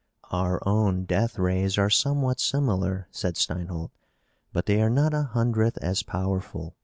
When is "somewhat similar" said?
1.91-3.07